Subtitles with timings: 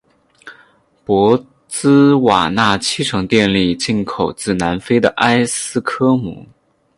[1.05, 6.43] 博茨瓦纳七成电力进口自南非的埃斯科姆。